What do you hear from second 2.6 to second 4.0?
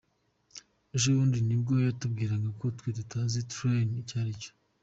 twe tutazi train